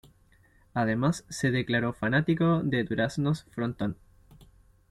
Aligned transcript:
Además 0.73 1.25
se 1.29 1.51
declaró 1.51 1.93
fanático 1.93 2.63
de 2.63 2.83
Duraznos 2.83 3.43
Frontón 3.51 3.97